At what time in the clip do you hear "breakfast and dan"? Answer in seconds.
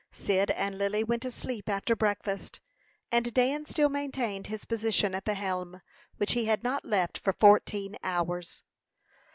1.95-3.67